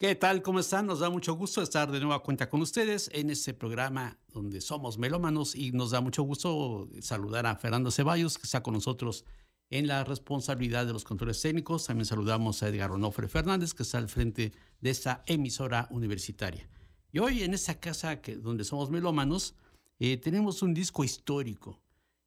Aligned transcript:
¿Qué 0.00 0.14
tal? 0.14 0.42
¿Cómo 0.42 0.60
están? 0.60 0.86
Nos 0.86 1.00
da 1.00 1.10
mucho 1.10 1.34
gusto 1.34 1.60
estar 1.60 1.90
de 1.90 1.98
nueva 1.98 2.22
cuenta 2.22 2.48
con 2.48 2.60
ustedes 2.60 3.10
en 3.12 3.30
este 3.30 3.52
programa 3.52 4.16
donde 4.32 4.60
somos 4.60 4.96
melómanos 4.96 5.56
y 5.56 5.72
nos 5.72 5.90
da 5.90 6.00
mucho 6.00 6.22
gusto 6.22 6.88
saludar 7.00 7.46
a 7.46 7.56
Fernando 7.56 7.90
Ceballos 7.90 8.38
que 8.38 8.44
está 8.44 8.62
con 8.62 8.74
nosotros 8.74 9.24
en 9.70 9.88
la 9.88 10.04
responsabilidad 10.04 10.86
de 10.86 10.92
los 10.92 11.02
controles 11.02 11.42
técnicos. 11.42 11.86
También 11.86 12.04
saludamos 12.06 12.62
a 12.62 12.68
Edgar 12.68 12.92
Onofre 12.92 13.26
Fernández 13.26 13.74
que 13.74 13.82
está 13.82 13.98
al 13.98 14.08
frente 14.08 14.52
de 14.80 14.90
esta 14.90 15.24
emisora 15.26 15.88
universitaria. 15.90 16.68
Y 17.10 17.18
hoy 17.18 17.42
en 17.42 17.52
esta 17.52 17.80
casa 17.80 18.20
que, 18.20 18.36
donde 18.36 18.62
somos 18.62 18.90
melómanos 18.90 19.56
eh, 19.98 20.16
tenemos 20.16 20.62
un 20.62 20.74
disco 20.74 21.02
histórico. 21.02 21.80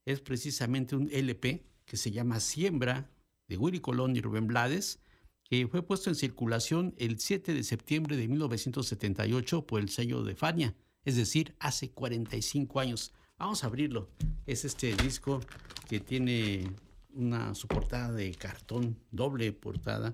Es 0.04 0.20
precisamente 0.20 0.98
un 0.98 1.10
LP 1.10 1.64
que 1.86 1.96
se 1.96 2.12
llama 2.12 2.42
Siembra 2.42 3.10
de 3.48 3.56
Willy 3.56 3.80
Colón 3.80 4.18
y 4.18 4.20
Rubén 4.20 4.48
Blades 4.48 5.00
que 5.52 5.68
fue 5.68 5.84
puesto 5.84 6.10
en 6.10 6.16
circulación 6.16 6.96
el 6.98 7.20
7 7.20 7.54
de 7.54 7.66
septiembre 7.66 8.16
de 8.16 8.26
1978 8.26 9.68
por 9.68 9.82
el 9.82 9.90
sello 9.90 10.24
de 10.24 10.34
Fania, 10.34 10.74
es 11.04 11.18
decir, 11.18 11.56
hace 11.60 11.92
45 11.92 12.80
años. 12.80 13.12
Vamos 13.38 13.66
a 13.66 13.68
abrirlo. 13.68 14.08
Es 14.46 14.64
este 14.64 14.96
disco 14.96 15.42
que 15.90 16.00
tiene 16.00 16.72
una 17.14 17.54
su 17.54 17.68
portada 17.68 18.14
de 18.14 18.32
cartón, 18.34 18.98
doble 19.12 19.52
portada, 19.52 20.14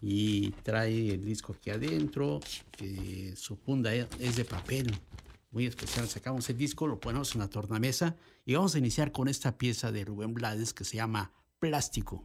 y 0.00 0.52
trae 0.62 1.10
el 1.10 1.22
disco 1.26 1.52
aquí 1.52 1.68
adentro, 1.68 2.40
que 2.70 3.34
su 3.36 3.56
funda 3.56 3.94
es 3.94 4.36
de 4.36 4.46
papel, 4.46 4.90
muy 5.50 5.66
especial. 5.66 6.08
Sacamos 6.08 6.48
el 6.48 6.56
disco, 6.56 6.86
lo 6.86 6.98
ponemos 6.98 7.34
en 7.34 7.42
la 7.42 7.50
tornamesa 7.50 8.16
y 8.46 8.54
vamos 8.54 8.74
a 8.74 8.78
iniciar 8.78 9.12
con 9.12 9.28
esta 9.28 9.58
pieza 9.58 9.92
de 9.92 10.06
Rubén 10.06 10.32
Blades 10.32 10.72
que 10.72 10.84
se 10.84 10.96
llama 10.96 11.30
Plástico. 11.58 12.24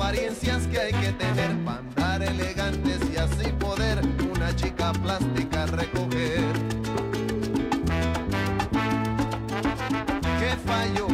Apariencias 0.00 0.66
que 0.68 0.80
hay 0.80 0.92
que 0.92 1.12
tener 1.12 1.54
para 1.62 1.78
andar 1.80 2.22
elegantes 2.22 3.00
y 3.12 3.18
así 3.18 3.52
poder 3.58 4.00
una 4.34 4.56
chica 4.56 4.92
plástica 4.94 5.66
recoger. 5.66 6.40
¿Qué 10.40 10.56
fallo? 10.64 11.06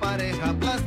pareja 0.00 0.52
plástica, 0.54 0.83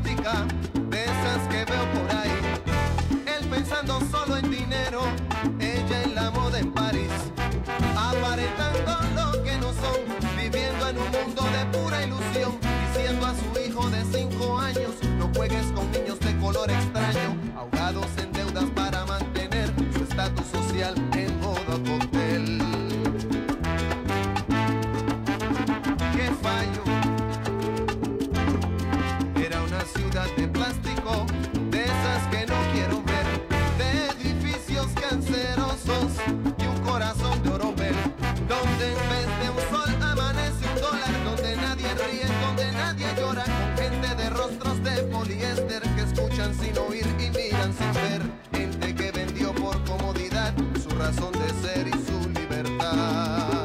sin 46.55 46.77
oír 46.77 47.05
y 47.19 47.29
miran 47.29 47.73
sin 47.73 47.93
ver, 47.93 48.21
gente 48.51 48.95
que 48.95 49.11
vendió 49.11 49.53
por 49.53 49.83
comodidad 49.85 50.53
su 50.81 50.89
razón 50.89 51.31
de 51.33 51.49
ser 51.61 51.87
y 51.87 51.91
su 51.91 52.29
libertad. 52.29 53.57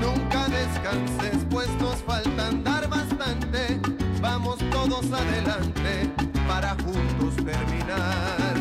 Nunca 0.00 0.46
descanses, 0.48 1.44
pues 1.50 1.68
nos 1.80 1.96
falta 2.02 2.48
andar 2.48 2.77
bastante. 2.77 2.77
Adelante 4.98 6.10
para 6.48 6.70
juntos 6.70 7.36
terminar 7.36 8.56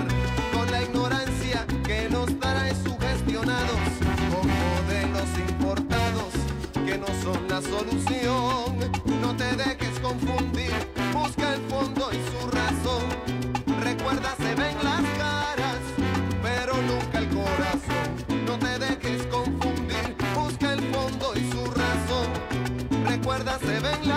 con 0.54 0.69
la 0.69 0.84
ignorancia 0.84 1.66
que 1.84 2.07
nos 2.12 2.28
trae 2.39 2.75
sugestionados 2.75 3.80
con 4.30 4.48
modelos 4.48 5.30
importados 5.50 6.34
que 6.86 6.95
no 7.00 7.07
son 7.24 7.48
la 7.50 7.60
solución. 7.60 8.78
No 9.19 9.36
te 9.36 9.56
dejes 9.56 10.00
confundir, 10.00 10.72
busca 11.12 11.56
el 11.56 11.62
fondo 11.62 12.12
y 12.12 12.18
su 12.30 12.48
razón. 12.51 13.81
Recuerda, 13.84 14.36
se 14.38 14.54
ven 14.54 14.78
las 14.84 15.01
caras, 15.18 15.80
pero 16.44 16.74
nunca 16.84 17.18
el 17.18 17.30
corazón. 17.30 18.45
No 18.45 18.60
te 18.60 18.78
dejes 18.78 19.25
confundir 19.25 20.16
y 21.36 21.51
su 21.51 21.66
razón 21.66 22.48
Recuerda, 23.06 23.60
se 23.60 23.80
ven 23.80 24.07
las 24.07 24.16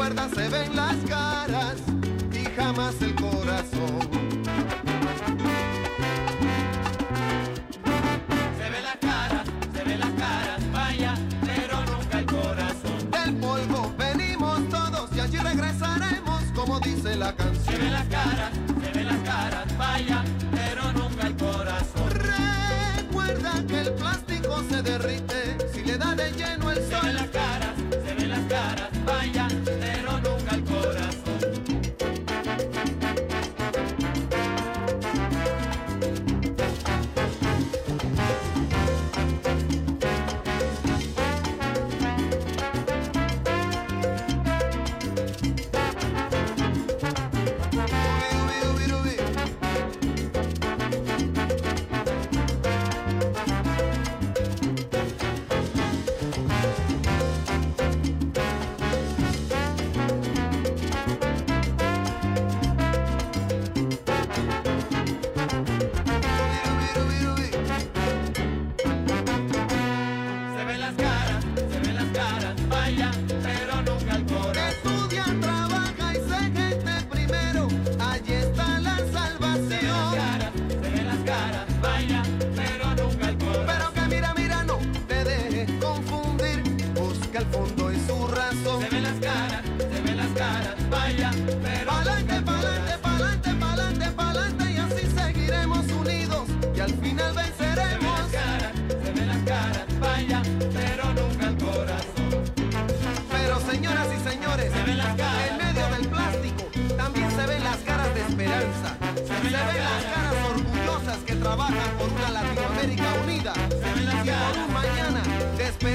Se 0.00 0.48
ven 0.48 0.74
las 0.74 0.96
caras 1.08 1.76
y 2.32 2.44
jamás 2.56 2.94
el 3.02 3.14
corazón. 3.14 4.00
Se 8.56 8.70
ve 8.70 8.80
las 8.82 8.96
caras, 8.96 9.46
se 9.74 9.84
ven 9.84 10.00
las 10.00 10.10
caras, 10.12 10.72
vaya, 10.72 11.14
pero 11.44 11.84
nunca 11.84 12.18
el 12.18 12.24
corazón. 12.24 13.10
Del 13.10 13.34
polvo 13.36 13.92
venimos 13.98 14.66
todos 14.70 15.10
y 15.14 15.20
allí 15.20 15.36
regresaremos, 15.36 16.44
como 16.54 16.80
dice 16.80 17.14
la 17.16 17.36
canción. 17.36 17.76
Se 17.76 17.82
ve 17.82 17.90
las 17.90 18.06
caras, 18.06 18.52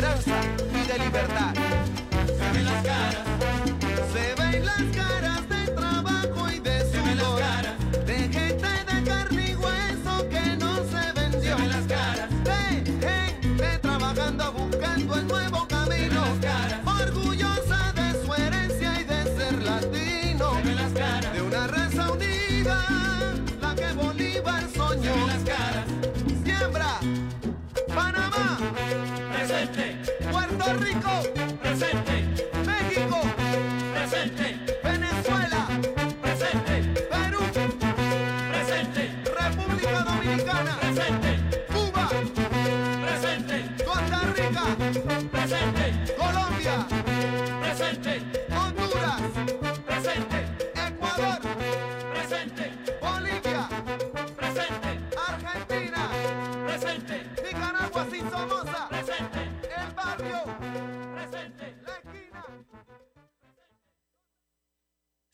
y 0.06 0.88
de 0.88 1.00
libertad. 1.00 1.54
Se 2.25 2.52
ven 2.54 2.66
las 2.66 2.84
caras, 2.84 3.25
Se 4.13 4.42
ven 4.42 4.66
las 4.66 4.84
caras 4.96 5.34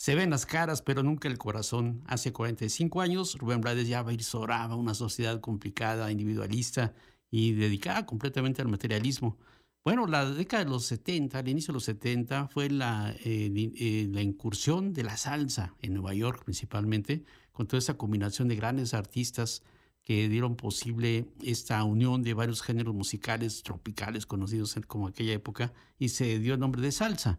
Se 0.01 0.15
ven 0.15 0.31
las 0.31 0.47
caras, 0.47 0.81
pero 0.81 1.03
nunca 1.03 1.27
el 1.27 1.37
corazón. 1.37 2.01
Hace 2.07 2.33
45 2.33 3.01
años, 3.01 3.37
Rubén 3.37 3.61
Blades 3.61 3.87
ya 3.87 4.01
visoraba 4.01 4.75
una 4.75 4.95
sociedad 4.95 5.39
complicada, 5.41 6.11
individualista 6.11 6.95
y 7.29 7.51
dedicada 7.51 8.07
completamente 8.07 8.63
al 8.63 8.67
materialismo. 8.67 9.37
Bueno, 9.85 10.07
la 10.07 10.25
década 10.25 10.63
de 10.63 10.71
los 10.71 10.85
70, 10.85 11.37
al 11.37 11.47
inicio 11.47 11.71
de 11.71 11.75
los 11.75 11.83
70, 11.83 12.47
fue 12.47 12.71
la, 12.71 13.13
eh, 13.23 13.51
eh, 13.55 14.07
la 14.11 14.23
incursión 14.23 14.91
de 14.91 15.03
la 15.03 15.17
salsa 15.17 15.75
en 15.83 15.93
Nueva 15.93 16.15
York 16.15 16.45
principalmente, 16.45 17.23
con 17.51 17.67
toda 17.67 17.77
esa 17.77 17.95
combinación 17.95 18.47
de 18.47 18.55
grandes 18.55 18.95
artistas 18.95 19.61
que 20.01 20.27
dieron 20.29 20.55
posible 20.55 21.27
esta 21.43 21.83
unión 21.83 22.23
de 22.23 22.33
varios 22.33 22.63
géneros 22.63 22.95
musicales 22.95 23.61
tropicales 23.61 24.25
conocidos 24.25 24.73
como 24.87 25.05
aquella 25.05 25.33
época 25.33 25.73
y 25.99 26.09
se 26.09 26.39
dio 26.39 26.55
el 26.55 26.59
nombre 26.59 26.81
de 26.81 26.91
salsa. 26.91 27.37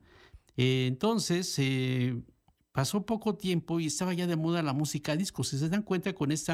Eh, 0.57 0.87
entonces, 0.87 1.59
eh, 1.59 2.23
pasó 2.73 3.05
poco 3.07 3.37
tiempo 3.37 3.81
y 3.81 3.87
estaba 3.87 4.14
ya 4.14 4.26
de 4.26 4.37
moda 4.37 4.62
la 4.62 4.73
música 4.73 5.17
disco. 5.17 5.45
Si 5.45 5.59
se 5.59 5.69
dan 5.69 5.83
cuenta 5.83 6.14
con 6.14 6.33
este 6.33 6.52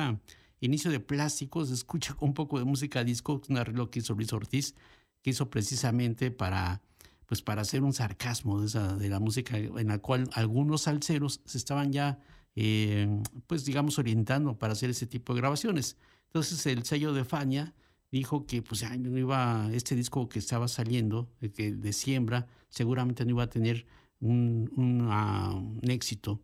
inicio 0.61 0.91
de 0.91 1.01
plástico, 1.01 1.65
se 1.65 1.75
escucha 1.75 2.17
un 2.21 2.35
poco 2.35 2.59
de 2.59 2.65
música 2.65 3.05
disco, 3.05 3.41
un 3.49 3.57
arreglo 3.57 3.91
que 3.91 4.01
hizo 4.01 4.15
Luis 4.15 4.33
Ortiz, 4.33 4.75
que 5.23 5.31
hizo 5.31 5.49
precisamente 5.49 6.31
para, 6.31 6.83
pues 7.27 7.43
para 7.43 7.63
hacer 7.63 7.83
un 7.83 7.93
sarcasmo 7.93 8.61
de, 8.61 8.67
esa, 8.67 8.97
de 8.97 9.09
la 9.09 9.21
música 9.21 9.57
en 9.57 9.89
la 9.89 9.99
cual 9.99 10.29
algunos 10.33 10.83
salseros 10.83 11.41
se 11.45 11.59
estaban 11.59 11.93
ya, 11.93 12.19
eh, 12.57 13.09
pues 13.47 13.65
digamos, 13.65 13.99
orientando 13.99 14.59
para 14.59 14.73
hacer 14.73 14.91
ese 14.91 15.07
tipo 15.07 15.35
de 15.35 15.41
grabaciones. 15.41 15.97
Entonces 16.27 16.67
el 16.67 16.85
sello 16.85 17.13
de 17.13 17.25
Fania 17.25 17.75
dijo 18.11 18.47
que 18.47 18.63
pues 18.63 18.81
ya 18.81 18.97
no 18.97 19.17
iba, 19.17 19.69
este 19.73 19.95
disco 19.95 20.29
que 20.29 20.39
estaba 20.39 20.67
saliendo, 20.69 21.29
el 21.41 21.53
que 21.53 21.73
de 21.73 21.93
siembra, 21.93 22.47
seguramente 22.69 23.25
no 23.25 23.31
iba 23.31 23.45
a 23.45 23.51
tener 23.51 23.87
un, 24.21 25.81
éxito 25.83 26.41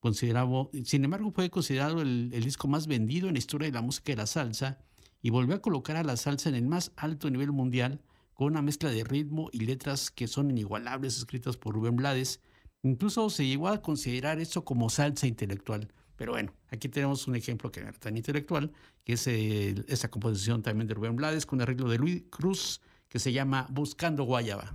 considerado, 0.00 0.70
sin 0.84 1.04
embargo 1.04 1.30
fue 1.30 1.50
considerado 1.50 2.02
el, 2.02 2.30
disco 2.30 2.68
más 2.68 2.86
vendido 2.86 3.28
en 3.28 3.34
la 3.34 3.38
historia 3.38 3.68
de 3.68 3.72
la 3.72 3.82
música 3.82 4.12
de 4.12 4.16
la 4.16 4.26
salsa 4.26 4.78
y 5.20 5.30
volvió 5.30 5.54
a 5.54 5.62
colocar 5.62 5.96
a 5.96 6.02
la 6.02 6.16
salsa 6.16 6.48
en 6.48 6.56
el 6.56 6.66
más 6.66 6.92
alto 6.96 7.30
nivel 7.30 7.52
mundial 7.52 8.00
con 8.34 8.48
una 8.48 8.62
mezcla 8.62 8.90
de 8.90 9.04
ritmo 9.04 9.48
y 9.52 9.60
letras 9.60 10.10
que 10.10 10.26
son 10.26 10.50
inigualables 10.50 11.18
escritas 11.18 11.56
por 11.56 11.74
Rubén 11.74 11.96
Blades. 11.96 12.40
Incluso 12.82 13.30
se 13.30 13.46
llegó 13.46 13.68
a 13.68 13.82
considerar 13.82 14.40
esto 14.40 14.64
como 14.64 14.90
salsa 14.90 15.28
intelectual. 15.28 15.92
Pero 16.16 16.32
bueno, 16.32 16.52
aquí 16.70 16.88
tenemos 16.88 17.28
un 17.28 17.36
ejemplo 17.36 17.70
que 17.70 17.80
era 17.80 17.92
tan 17.92 18.16
intelectual, 18.16 18.72
que 19.04 19.12
es 19.14 19.26
eh, 19.28 19.74
esa 19.86 20.10
composición 20.10 20.62
también 20.62 20.88
de 20.88 20.94
Rubén 20.94 21.14
Blades 21.14 21.46
con 21.46 21.60
arreglo 21.60 21.88
de 21.88 21.98
Luis 21.98 22.24
Cruz 22.30 22.80
que 23.08 23.18
se 23.18 23.32
llama 23.32 23.66
Buscando 23.70 24.24
Guayaba. 24.24 24.74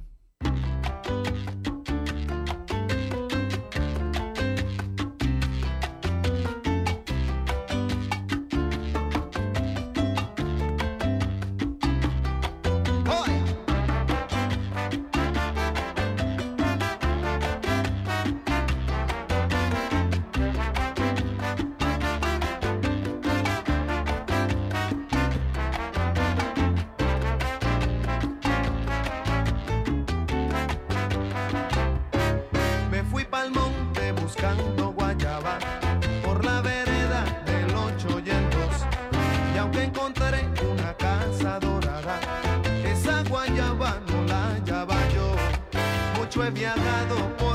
He 46.48 46.51
viajado 46.51 47.36
por 47.38 47.47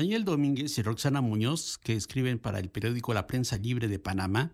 Daniel 0.00 0.24
Domínguez 0.24 0.78
y 0.78 0.82
Roxana 0.82 1.20
Muñoz, 1.20 1.76
que 1.76 1.92
escriben 1.92 2.38
para 2.38 2.58
el 2.58 2.70
periódico 2.70 3.12
La 3.12 3.26
Prensa 3.26 3.58
Libre 3.58 3.86
de 3.86 3.98
Panamá, 3.98 4.50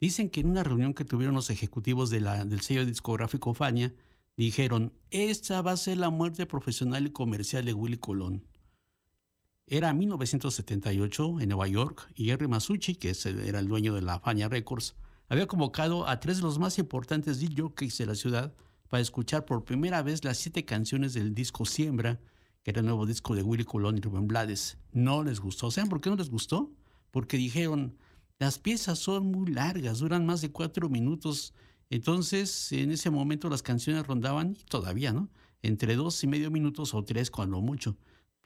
dicen 0.00 0.30
que 0.30 0.40
en 0.40 0.48
una 0.48 0.64
reunión 0.64 0.94
que 0.94 1.04
tuvieron 1.04 1.34
los 1.34 1.50
ejecutivos 1.50 2.08
del 2.08 2.60
sello 2.62 2.86
discográfico 2.86 3.52
Fania, 3.52 3.94
dijeron, 4.38 4.94
esta 5.10 5.60
va 5.60 5.72
a 5.72 5.76
ser 5.76 5.98
la 5.98 6.08
muerte 6.08 6.46
profesional 6.46 7.04
y 7.06 7.10
comercial 7.10 7.66
de 7.66 7.74
Willy 7.74 7.98
Colón. 7.98 8.46
Era 9.66 9.92
1978 9.92 11.40
en 11.42 11.48
Nueva 11.50 11.68
York 11.68 12.10
y 12.14 12.24
Jerry 12.24 12.48
Masucci, 12.48 12.94
que 12.94 13.12
era 13.44 13.58
el 13.58 13.68
dueño 13.68 13.92
de 13.92 14.00
la 14.00 14.18
Fania 14.20 14.48
Records, 14.48 14.94
había 15.28 15.46
convocado 15.46 16.08
a 16.08 16.20
tres 16.20 16.38
de 16.38 16.44
los 16.44 16.58
más 16.58 16.78
importantes 16.78 17.38
DJs 17.38 17.98
de 17.98 18.06
la 18.06 18.14
ciudad 18.14 18.54
para 18.88 19.02
escuchar 19.02 19.44
por 19.44 19.66
primera 19.66 20.00
vez 20.00 20.24
las 20.24 20.38
siete 20.38 20.64
canciones 20.64 21.12
del 21.12 21.34
disco 21.34 21.66
Siembra, 21.66 22.18
que 22.66 22.70
era 22.70 22.80
el 22.80 22.86
nuevo 22.86 23.06
disco 23.06 23.36
de 23.36 23.44
Willy 23.44 23.62
Colón 23.62 23.96
y 23.96 24.00
Rubén 24.00 24.26
Blades. 24.26 24.76
No 24.90 25.22
les 25.22 25.38
gustó. 25.38 25.70
¿Saben 25.70 25.88
por 25.88 26.00
qué 26.00 26.10
no 26.10 26.16
les 26.16 26.30
gustó? 26.30 26.72
Porque 27.12 27.36
dijeron, 27.36 27.96
las 28.40 28.58
piezas 28.58 28.98
son 28.98 29.30
muy 29.30 29.52
largas, 29.52 30.00
duran 30.00 30.26
más 30.26 30.40
de 30.40 30.50
cuatro 30.50 30.88
minutos. 30.88 31.54
Entonces, 31.90 32.72
en 32.72 32.90
ese 32.90 33.08
momento 33.08 33.48
las 33.48 33.62
canciones 33.62 34.04
rondaban, 34.04 34.56
y 34.60 34.64
todavía, 34.64 35.12
¿no? 35.12 35.30
Entre 35.62 35.94
dos 35.94 36.24
y 36.24 36.26
medio 36.26 36.50
minutos 36.50 36.92
o 36.92 37.04
tres, 37.04 37.30
cuando 37.30 37.60
mucho. 37.60 37.96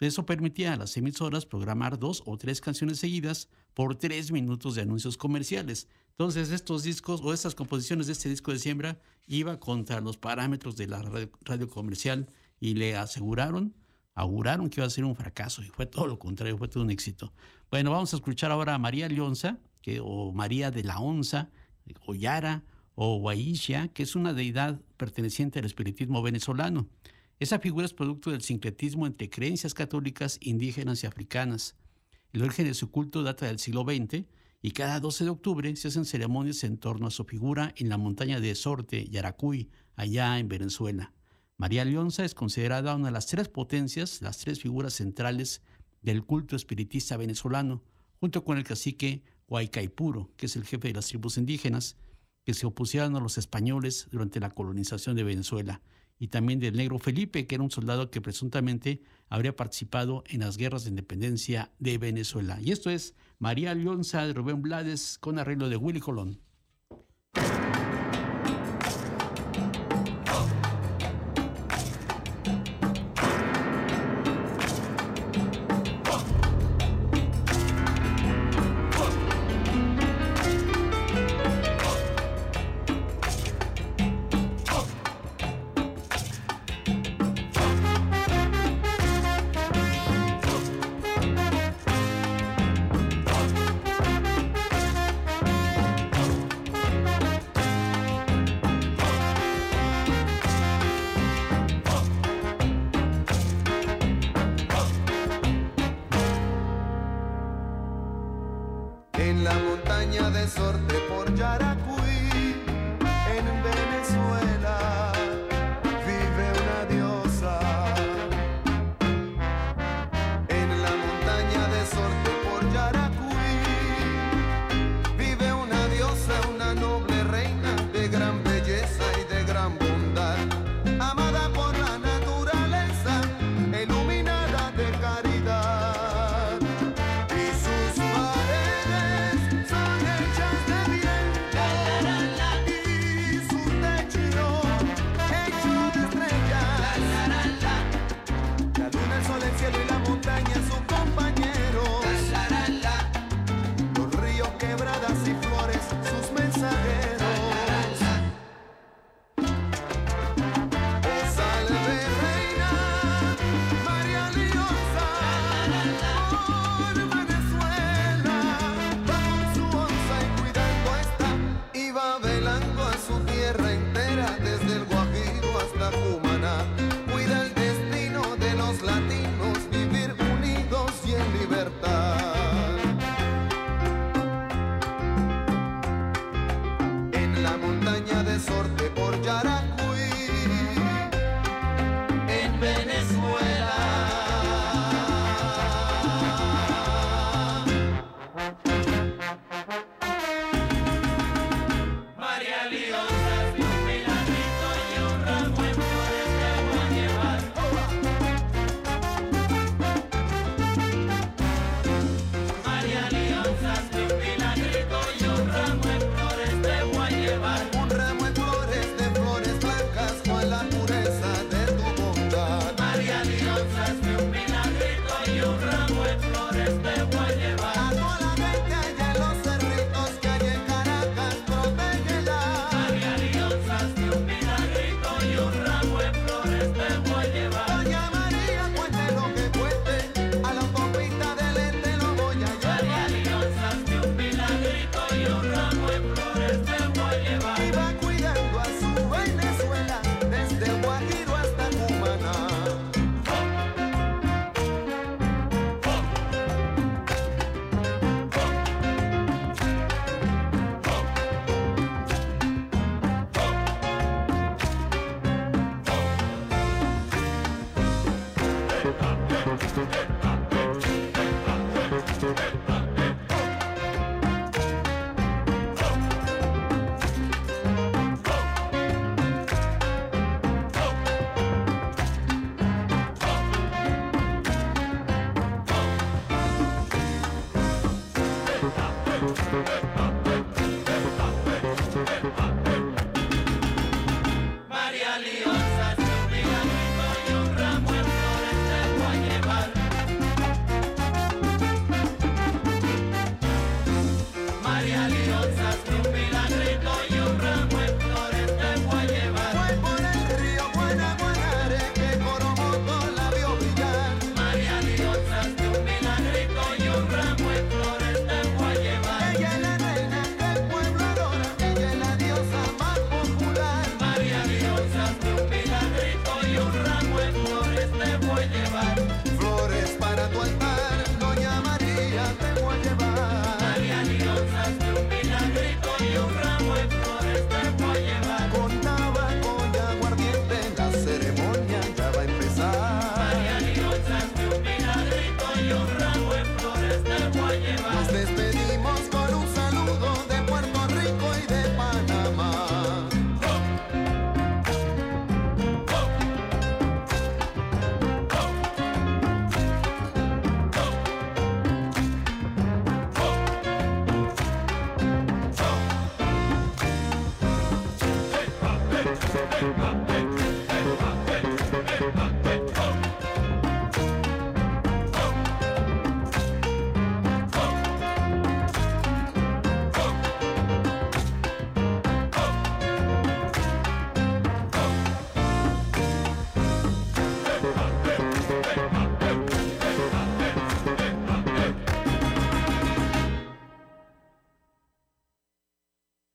Eso 0.00 0.26
permitía 0.26 0.74
a 0.74 0.76
las 0.76 0.98
emisoras 0.98 1.46
programar 1.46 1.98
dos 1.98 2.22
o 2.26 2.36
tres 2.36 2.60
canciones 2.60 2.98
seguidas 2.98 3.48
por 3.72 3.96
tres 3.96 4.32
minutos 4.32 4.74
de 4.74 4.82
anuncios 4.82 5.16
comerciales. 5.16 5.88
Entonces, 6.10 6.50
estos 6.50 6.82
discos 6.82 7.22
o 7.24 7.32
estas 7.32 7.54
composiciones 7.54 8.06
de 8.06 8.12
este 8.12 8.28
disco 8.28 8.52
de 8.52 8.58
siembra 8.58 9.00
iba 9.26 9.58
contra 9.58 10.02
los 10.02 10.18
parámetros 10.18 10.76
de 10.76 10.88
la 10.88 11.00
radio 11.00 11.70
comercial 11.70 12.28
y 12.60 12.74
le 12.74 12.96
aseguraron 12.96 13.74
auguraron 14.14 14.68
que 14.68 14.80
iba 14.80 14.86
a 14.86 14.90
ser 14.90 15.04
un 15.04 15.16
fracaso 15.16 15.62
y 15.62 15.66
fue 15.66 15.86
todo 15.86 16.06
lo 16.06 16.18
contrario, 16.18 16.58
fue 16.58 16.68
todo 16.68 16.82
un 16.82 16.90
éxito. 16.90 17.32
Bueno, 17.70 17.90
vamos 17.90 18.12
a 18.12 18.16
escuchar 18.16 18.50
ahora 18.50 18.74
a 18.74 18.78
María 18.78 19.08
Leonza, 19.08 19.58
o 20.02 20.32
María 20.32 20.70
de 20.70 20.84
la 20.84 20.98
Onza, 20.98 21.50
o 22.06 22.14
Yara, 22.14 22.64
o 22.94 23.18
Guaisha, 23.18 23.88
que 23.88 24.02
es 24.02 24.14
una 24.14 24.32
deidad 24.32 24.80
perteneciente 24.96 25.58
al 25.58 25.64
espiritismo 25.64 26.22
venezolano. 26.22 26.88
Esa 27.38 27.58
figura 27.58 27.86
es 27.86 27.94
producto 27.94 28.30
del 28.30 28.42
sincretismo 28.42 29.06
entre 29.06 29.30
creencias 29.30 29.72
católicas, 29.72 30.38
indígenas 30.42 31.02
y 31.02 31.06
africanas. 31.06 31.76
El 32.32 32.42
origen 32.42 32.66
de 32.66 32.74
su 32.74 32.90
culto 32.90 33.22
data 33.22 33.46
del 33.46 33.58
siglo 33.58 33.84
XX 33.84 34.26
y 34.60 34.72
cada 34.72 35.00
12 35.00 35.24
de 35.24 35.30
octubre 35.30 35.76
se 35.76 35.88
hacen 35.88 36.04
ceremonias 36.04 36.62
en 36.64 36.76
torno 36.76 37.06
a 37.06 37.10
su 37.10 37.24
figura 37.24 37.72
en 37.76 37.88
la 37.88 37.96
montaña 37.96 38.40
de 38.40 38.54
Sorte, 38.54 39.08
Yaracuy, 39.08 39.70
allá 39.96 40.38
en 40.38 40.48
Venezuela. 40.48 41.14
María 41.60 41.84
Leonza 41.84 42.24
es 42.24 42.34
considerada 42.34 42.96
una 42.96 43.08
de 43.08 43.12
las 43.12 43.26
tres 43.26 43.50
potencias, 43.50 44.22
las 44.22 44.38
tres 44.38 44.60
figuras 44.60 44.94
centrales 44.94 45.60
del 46.00 46.24
culto 46.24 46.56
espiritista 46.56 47.18
venezolano, 47.18 47.82
junto 48.18 48.44
con 48.44 48.56
el 48.56 48.64
cacique 48.64 49.24
Huaycaipuro, 49.46 50.30
que 50.38 50.46
es 50.46 50.56
el 50.56 50.64
jefe 50.64 50.88
de 50.88 50.94
las 50.94 51.08
tribus 51.08 51.36
indígenas 51.36 51.98
que 52.46 52.54
se 52.54 52.64
opusieron 52.64 53.14
a 53.14 53.20
los 53.20 53.36
españoles 53.36 54.08
durante 54.10 54.40
la 54.40 54.48
colonización 54.48 55.16
de 55.16 55.22
Venezuela, 55.22 55.82
y 56.18 56.28
también 56.28 56.60
del 56.60 56.78
negro 56.78 56.98
Felipe, 56.98 57.46
que 57.46 57.56
era 57.56 57.64
un 57.64 57.70
soldado 57.70 58.10
que 58.10 58.22
presuntamente 58.22 59.02
habría 59.28 59.54
participado 59.54 60.24
en 60.28 60.40
las 60.40 60.56
guerras 60.56 60.84
de 60.84 60.90
independencia 60.90 61.72
de 61.78 61.98
Venezuela. 61.98 62.58
Y 62.62 62.72
esto 62.72 62.88
es 62.88 63.14
María 63.38 63.74
Leonza 63.74 64.26
de 64.26 64.32
Rubén 64.32 64.62
Blades 64.62 65.18
con 65.18 65.38
arreglo 65.38 65.68
de 65.68 65.76
Willy 65.76 66.00
Colón. 66.00 66.40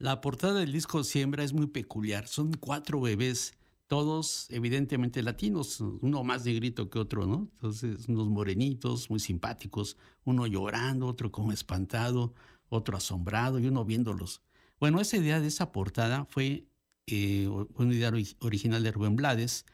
La 0.06 0.22
portada 0.22 0.60
del 0.60 0.72
disco 0.72 1.04
Siembra 1.04 1.44
es 1.44 1.52
muy 1.52 1.66
peculiar. 1.66 2.28
Son 2.28 2.54
cuatro 2.54 3.02
bebés, 3.02 3.56
todos 3.88 4.46
evidentemente 4.52 5.24
latinos, 5.24 5.82
uno 5.82 6.24
más 6.24 6.46
negrito 6.46 6.92
que 6.92 7.00
otro, 7.00 7.26
¿no? 7.26 7.50
Entonces, 7.54 8.08
unos 8.08 8.30
morenitos, 8.30 9.10
muy 9.10 9.20
simpáticos, 9.20 9.98
uno 10.24 10.46
llorando, 10.46 11.08
otro 11.08 11.32
como 11.32 11.52
espantado, 11.52 12.36
otro 12.70 12.98
asombrado 12.98 13.58
y 13.58 13.66
uno 13.66 13.84
viéndolos. 13.84 14.44
Bueno, 14.80 15.02
esa 15.02 15.18
idea 15.18 15.40
de 15.40 15.48
esa 15.48 15.72
portada 15.72 16.26
fue 16.26 16.68
eh, 17.08 17.48
una 17.48 17.92
idea 17.92 18.12
ori- 18.12 18.38
original 18.42 18.84
de 18.84 18.92
Rubén 18.92 19.16
Blades, 19.16 19.66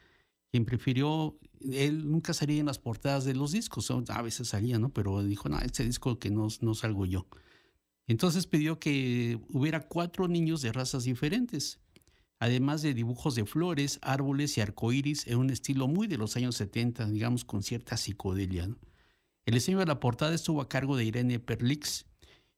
quien 0.50 0.64
prefirió, 0.64 1.38
él 1.60 2.10
nunca 2.10 2.32
salía 2.32 2.58
en 2.60 2.64
las 2.66 2.78
portadas 2.78 3.26
de 3.26 3.34
los 3.34 3.52
discos, 3.52 3.90
a 3.90 4.22
veces 4.22 4.48
salía, 4.48 4.78
¿no? 4.78 4.88
Pero 4.94 5.22
dijo, 5.22 5.50
no, 5.50 5.58
este 5.58 5.84
disco 5.84 6.18
que 6.18 6.30
no 6.30 6.48
salgo 6.74 7.04
yo. 7.04 7.26
Entonces 8.06 8.46
pidió 8.46 8.78
que 8.78 9.38
hubiera 9.50 9.88
cuatro 9.88 10.28
niños 10.28 10.62
de 10.62 10.72
razas 10.72 11.04
diferentes, 11.04 11.80
además 12.38 12.82
de 12.82 12.94
dibujos 12.94 13.34
de 13.34 13.46
flores, 13.46 13.98
árboles 14.02 14.58
y 14.58 14.60
arcoíris 14.60 15.26
en 15.26 15.38
un 15.38 15.50
estilo 15.50 15.86
muy 15.86 16.08
de 16.08 16.18
los 16.18 16.36
años 16.36 16.56
70, 16.56 17.06
digamos 17.06 17.44
con 17.44 17.62
cierta 17.62 17.96
psicodelia. 17.96 18.68
El 19.44 19.54
diseño 19.54 19.78
de 19.78 19.86
la 19.86 20.00
portada 20.00 20.34
estuvo 20.34 20.60
a 20.60 20.68
cargo 20.68 20.96
de 20.96 21.04
Irene 21.04 21.38
Perlix. 21.38 22.06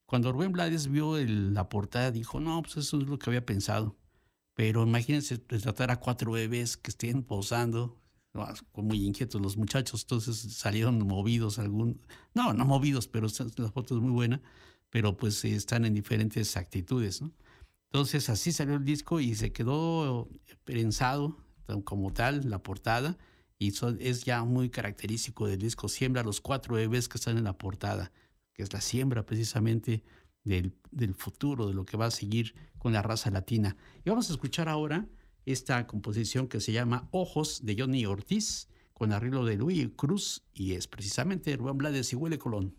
Cuando 0.07 0.33
Rubén 0.33 0.53
Blades 0.53 0.89
vio 0.91 1.17
la 1.19 1.69
portada 1.69 2.11
dijo, 2.11 2.41
no, 2.41 2.63
pues 2.63 2.77
eso 2.79 2.99
es 2.99 3.07
lo 3.07 3.19
que 3.19 3.31
había 3.31 3.45
pensado. 3.45 3.97
Pero 4.55 4.83
imagínense 4.83 5.39
tratar 5.39 5.91
a 5.91 5.99
cuatro 5.99 6.33
bebés 6.33 6.77
que 6.77 6.91
estén 6.91 7.23
posando, 7.23 7.99
¿no? 8.33 8.47
muy 8.75 9.05
inquietos 9.05 9.41
los 9.41 9.57
muchachos, 9.57 10.03
entonces 10.03 10.37
salieron 10.55 11.05
movidos 11.07 11.59
algún, 11.59 12.01
no, 12.35 12.53
no 12.53 12.65
movidos, 12.65 13.09
pero 13.09 13.27
la 13.57 13.71
foto 13.71 13.97
es 13.97 14.01
muy 14.01 14.13
buena, 14.13 14.41
pero 14.95 15.17
pues 15.17 15.45
están 15.45 15.85
en 15.85 15.93
diferentes 15.93 16.57
actitudes. 16.57 17.21
Entonces 17.91 18.29
así 18.29 18.53
salió 18.53 18.77
el 18.77 18.85
disco 18.85 19.19
y 19.19 19.35
se 19.35 19.51
quedó 19.51 20.29
prensado 20.63 21.37
tan- 21.67 21.83
como 21.83 22.13
tal 22.13 22.49
la 22.49 22.63
portada 22.63 23.19
y 23.59 23.73
son- 23.73 23.99
es 24.01 24.23
ya 24.25 24.45
muy 24.45 24.71
característico 24.71 25.49
del 25.49 25.59
disco 25.59 25.89
Siembra 25.89 26.23
los 26.23 26.41
cuatro 26.41 26.77
bebés 26.77 27.09
que 27.09 27.19
están 27.19 27.37
en 27.39 27.43
la 27.43 27.59
portada, 27.59 28.13
que 28.53 28.63
es 28.63 28.73
la 28.73 28.81
siembra 28.81 29.27
precisamente 29.27 30.05
del, 30.45 30.73
del 30.93 31.13
futuro, 31.17 31.67
de 31.67 31.75
lo 31.75 31.85
que 31.85 31.97
va 31.97 32.07
a 32.07 32.11
seguir 32.13 32.55
con 32.79 32.93
la 32.93 33.03
raza 33.03 33.33
latina. 33.33 33.77
Y 34.05 34.11
vamos 34.11 34.31
a 34.31 34.33
escuchar 34.35 34.69
ahora 34.69 35.09
esta 35.45 35.89
composición 35.89 36.47
que 36.47 36.61
se 36.61 36.71
llama 36.71 37.09
Ojos 37.11 37.65
de 37.67 37.75
Johnny 37.77 38.07
Ortiz 38.07 38.69
con 38.93 39.13
arreglo 39.13 39.45
de 39.45 39.57
Luis 39.57 39.89
Cruz 39.97 40.45
y 40.53 40.75
es 40.75 40.87
precisamente 40.87 41.57
Rubén 41.57 41.79
Blades 41.79 42.13
y 42.13 42.17
Huele 42.17 42.39
Colón. 42.39 42.77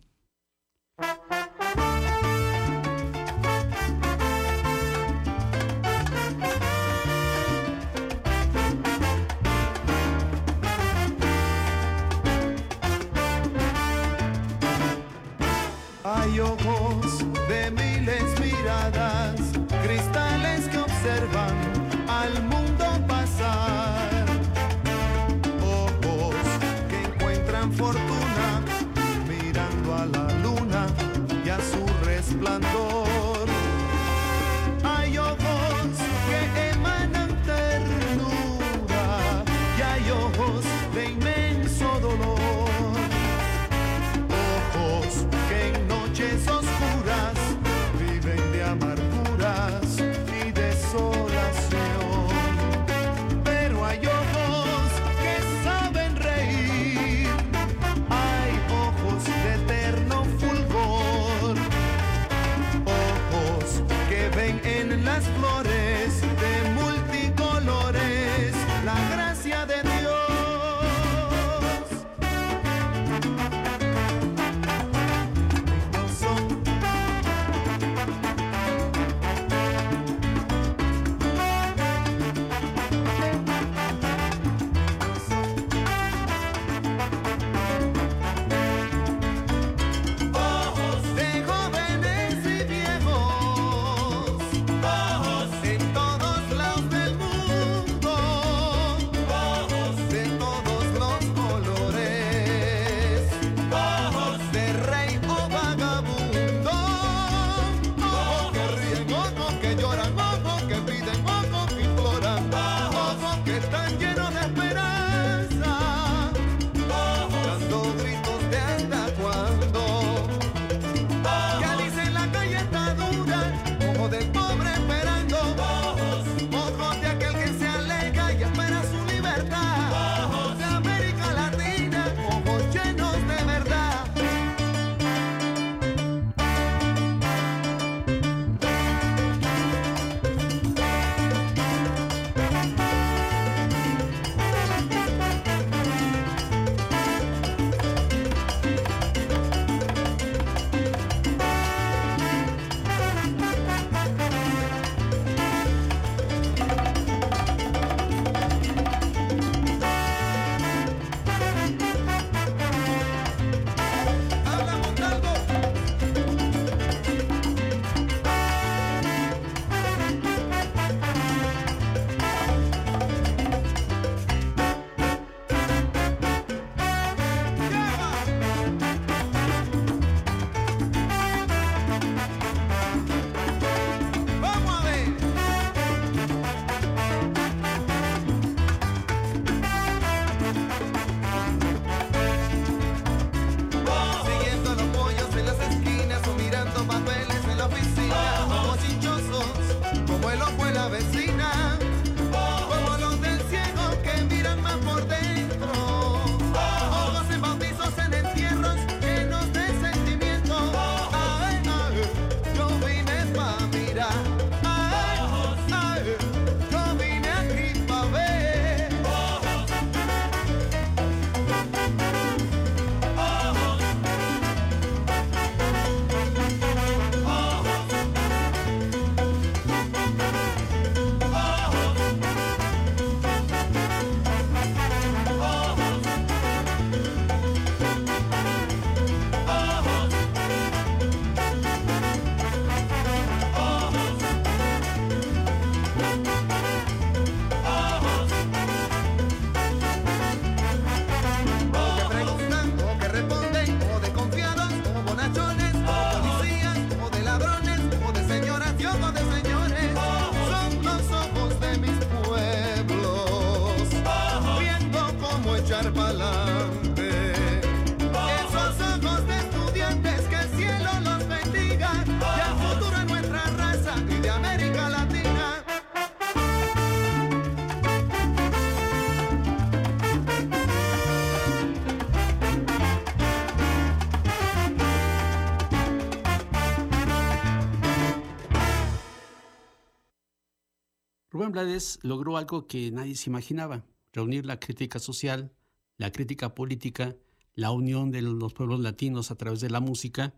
Blades 291.56 291.98
logró 292.02 292.36
algo 292.36 292.66
que 292.66 292.90
nadie 292.90 293.14
se 293.16 293.30
imaginaba, 293.30 293.84
reunir 294.12 294.44
la 294.46 294.60
crítica 294.60 294.98
social, 294.98 295.52
la 295.98 296.12
crítica 296.12 296.54
política, 296.54 297.16
la 297.54 297.70
unión 297.70 298.10
de 298.10 298.22
los 298.22 298.52
pueblos 298.52 298.80
latinos 298.80 299.30
a 299.30 299.36
través 299.36 299.60
de 299.60 299.70
la 299.70 299.80
música 299.80 300.34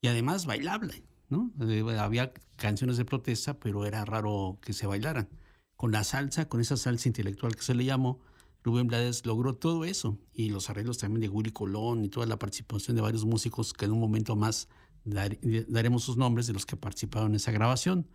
y 0.00 0.08
además 0.08 0.46
bailable. 0.46 1.04
¿no? 1.28 1.52
Eh, 1.60 1.82
Había 1.98 2.32
canciones 2.56 2.96
de 2.96 3.04
protesta, 3.04 3.58
pero 3.60 3.84
era 3.86 4.04
raro 4.04 4.58
que 4.62 4.72
se 4.72 4.86
bailaran. 4.86 5.28
Con 5.76 5.92
la 5.92 6.04
salsa, 6.04 6.48
con 6.48 6.60
esa 6.60 6.76
salsa 6.76 7.08
intelectual 7.08 7.54
que 7.56 7.62
se 7.62 7.74
le 7.74 7.84
llamó, 7.84 8.20
Rubén 8.62 8.86
Blades 8.86 9.26
logró 9.26 9.54
todo 9.56 9.84
eso 9.84 10.18
y 10.32 10.48
los 10.48 10.70
arreglos 10.70 10.96
también 10.98 11.20
de 11.20 11.28
Willy 11.28 11.50
Colón 11.50 12.04
y 12.04 12.08
toda 12.08 12.24
la 12.26 12.38
participación 12.38 12.96
de 12.96 13.02
varios 13.02 13.26
músicos 13.26 13.74
que 13.74 13.84
en 13.84 13.92
un 13.92 14.00
momento 14.00 14.36
más 14.36 14.68
dar- 15.04 15.38
daremos 15.68 16.04
sus 16.04 16.16
nombres 16.16 16.46
de 16.46 16.54
los 16.54 16.64
que 16.64 16.76
participaron 16.76 17.32
en 17.32 17.36
esa 17.36 17.52
grabación. 17.52 18.08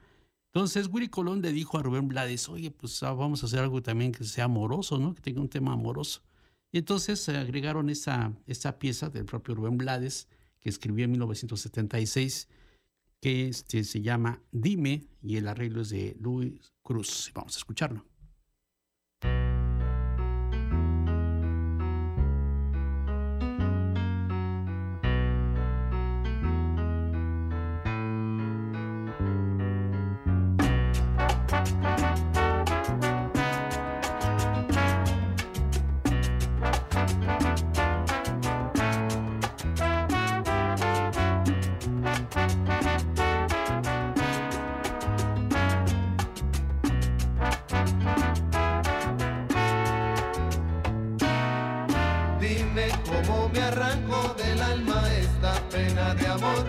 Entonces 0.54 0.90
Willy 0.92 1.10
Colón 1.10 1.42
le 1.42 1.52
dijo 1.52 1.78
a 1.78 1.84
Rubén 1.84 2.08
Blades, 2.08 2.50
oye, 2.50 2.72
pues 2.72 3.04
ah, 3.04 3.14
vamos 3.14 3.44
a 3.44 3.46
hacer 3.46 3.60
algo 3.60 3.84
también 3.84 4.12
que 4.12 4.24
sea 4.24 4.46
amoroso, 4.46 4.98
¿no? 4.98 5.14
Que 5.14 5.22
tenga 5.22 5.42
un 5.42 5.50
tema 5.50 5.74
amoroso. 5.74 6.22
Y 6.72 6.80
entonces 6.80 7.30
agregaron 7.30 7.90
esa, 7.90 8.34
esa 8.48 8.80
pieza 8.80 9.10
del 9.10 9.26
propio 9.26 9.56
Rubén 9.56 9.78
Blades, 9.78 10.28
que 10.60 10.70
escribió 10.70 11.06
en 11.06 11.12
1976, 11.12 12.48
que 13.22 13.48
este, 13.48 13.84
se 13.84 14.02
llama 14.02 14.42
Dime, 14.52 15.08
y 15.22 15.38
el 15.38 15.48
arreglo 15.48 15.82
es 15.82 15.90
de 15.90 16.16
Luis 16.20 16.74
Cruz. 16.82 17.32
Vamos 17.36 17.56
a 17.56 17.60
escucharlo. 17.60 18.09
Cómo 53.30 53.50
me 53.50 53.62
arranco 53.62 54.36
del 54.38 54.62
alma 54.62 55.02
esta 55.20 55.54
pena 55.70 56.16
de 56.16 56.28
amor, 56.28 56.66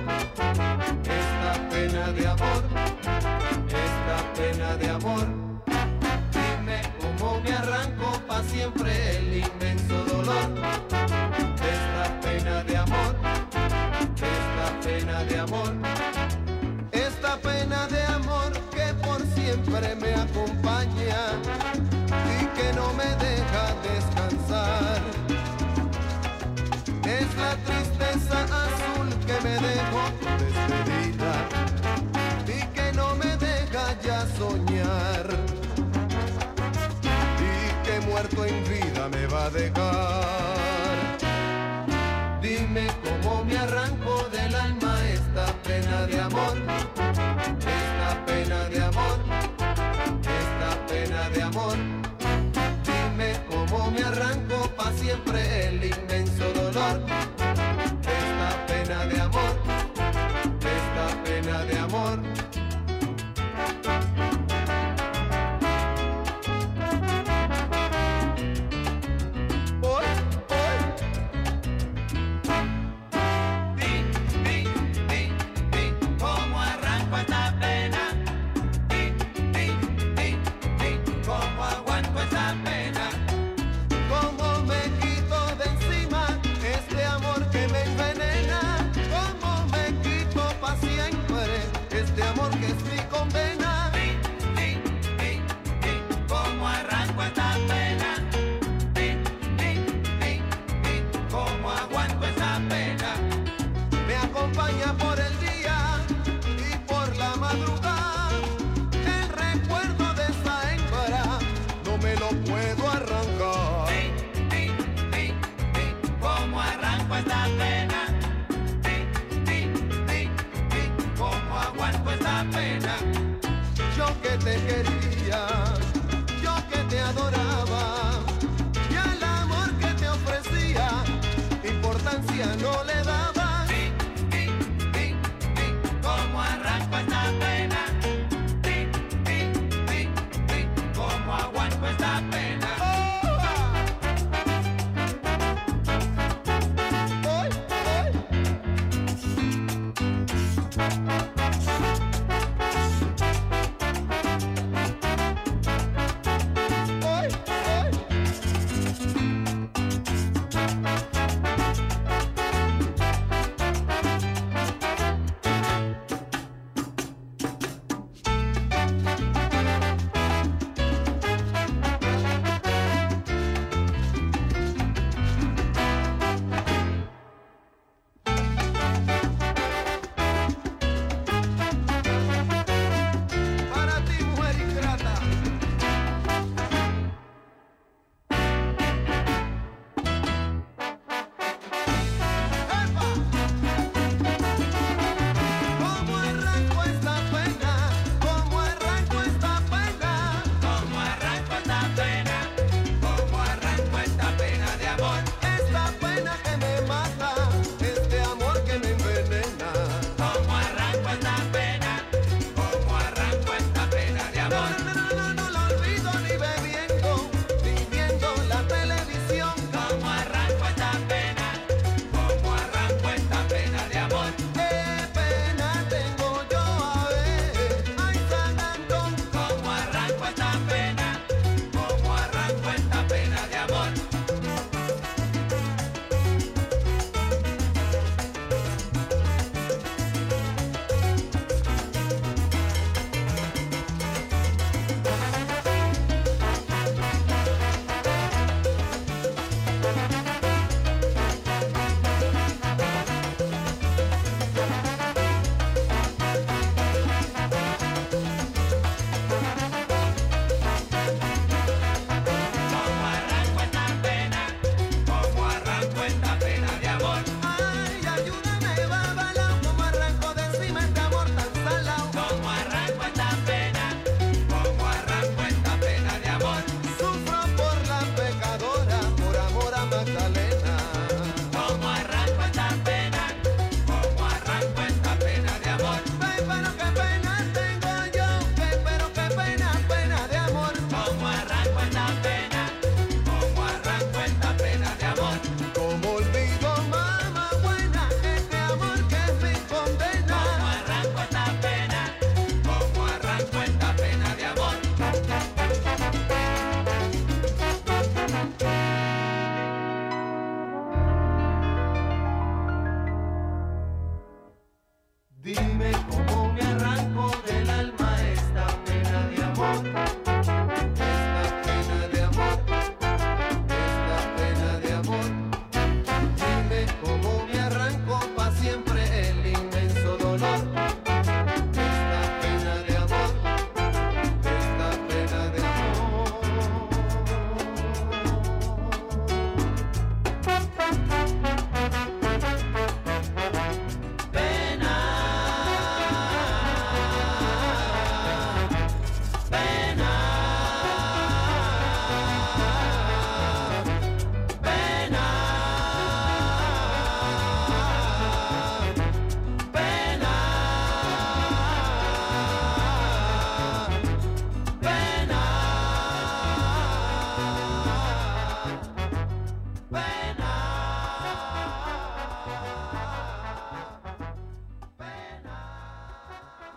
Dime 315.42 315.90
cómo. 316.10 316.19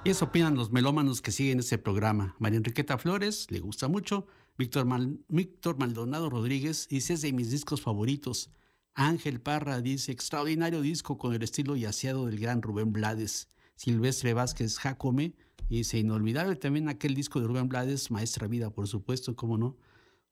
Y 0.06 0.10
eso 0.10 0.26
opinan 0.26 0.56
los 0.56 0.70
melómanos 0.70 1.22
que 1.22 1.32
siguen 1.32 1.60
este 1.60 1.78
programa. 1.78 2.36
María 2.38 2.58
Enriqueta 2.58 2.97
Flores, 2.97 3.49
le 3.49 3.62
gusta 3.62 3.88
mucho. 3.88 4.28
Víctor, 4.58 4.86
Maldonado 4.86 6.30
Rodríguez 6.30 6.89
dice 6.89 7.14
es 7.14 7.22
de 7.22 7.32
mis 7.32 7.51
discos 7.51 7.82
favoritos. 7.82 8.51
Ángel 8.95 9.39
Parra 9.39 9.80
dice 9.80 10.12
extraordinario 10.12 10.82
disco 10.82 11.18
con 11.18 11.34
el 11.34 11.41
estilo 11.41 11.78
yaceado 11.78 12.26
del 12.26 12.38
gran 12.38 12.62
Rubén 12.62 12.91
Blades. 12.91 13.47
Silvestre 13.78 14.34
Vázquez 14.34 14.78
Jacome 14.78 15.36
dice 15.70 15.99
inolvidable 15.99 16.58
también 16.58 16.89
aquel 16.89 17.16
disco 17.16 17.39
de 17.39 17.47
Rubén 17.47 17.70
Blades, 17.70 18.12
Maestra 18.12 18.49
Vida, 18.49 18.72
por 18.72 18.89
supuesto, 18.89 19.38
cómo 19.38 19.58
no. 19.58 19.78